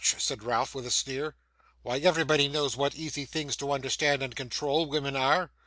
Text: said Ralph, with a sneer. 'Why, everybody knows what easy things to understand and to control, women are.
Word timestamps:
said 0.03 0.41
Ralph, 0.41 0.73
with 0.73 0.87
a 0.87 0.89
sneer. 0.89 1.35
'Why, 1.83 1.99
everybody 1.99 2.47
knows 2.47 2.75
what 2.75 2.95
easy 2.95 3.23
things 3.23 3.55
to 3.57 3.71
understand 3.71 4.23
and 4.23 4.31
to 4.31 4.35
control, 4.35 4.87
women 4.87 5.15
are. 5.15 5.51